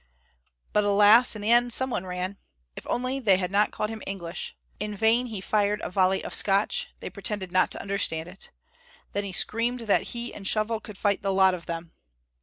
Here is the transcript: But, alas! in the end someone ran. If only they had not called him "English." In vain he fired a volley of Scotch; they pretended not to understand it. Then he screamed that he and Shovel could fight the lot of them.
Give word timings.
But, 0.73 0.83
alas! 0.83 1.35
in 1.35 1.43
the 1.43 1.51
end 1.51 1.71
someone 1.71 2.07
ran. 2.07 2.39
If 2.75 2.87
only 2.87 3.19
they 3.19 3.37
had 3.37 3.51
not 3.51 3.69
called 3.71 3.91
him 3.91 4.01
"English." 4.07 4.55
In 4.79 4.95
vain 4.97 5.27
he 5.27 5.39
fired 5.39 5.79
a 5.83 5.91
volley 5.91 6.23
of 6.23 6.33
Scotch; 6.33 6.87
they 7.01 7.09
pretended 7.11 7.51
not 7.51 7.69
to 7.69 7.81
understand 7.83 8.27
it. 8.27 8.49
Then 9.13 9.25
he 9.25 9.31
screamed 9.31 9.81
that 9.81 10.07
he 10.17 10.33
and 10.33 10.47
Shovel 10.47 10.79
could 10.79 10.97
fight 10.97 11.21
the 11.21 11.31
lot 11.31 11.53
of 11.53 11.67
them. 11.67 11.91